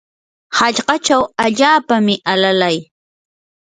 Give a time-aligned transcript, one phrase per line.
[0.57, 2.77] hallqachaw allaapami alalay.